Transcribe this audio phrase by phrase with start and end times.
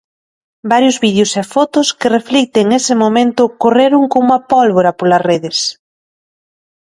[0.71, 5.57] Varios vídeos e fotos que reflicten ese momento correron coma a pólvora polas redes.